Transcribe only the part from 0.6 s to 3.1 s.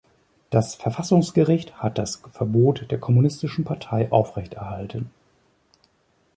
Verfassungsgericht hat das Verbot der